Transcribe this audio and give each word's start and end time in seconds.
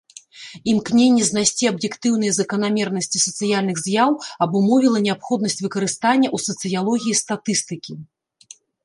Імкненне 0.71 1.23
знайсці 1.31 1.65
аб'ектыўныя 1.71 2.31
заканамернасці 2.39 3.17
сацыяльных 3.25 3.77
з'яў 3.85 4.11
абумовіла 4.47 5.03
неабходнасць 5.07 5.61
выкарыстання 5.67 6.27
ў 6.35 6.45
сацыялогіі 6.47 7.19
статыстыкі. 7.23 7.93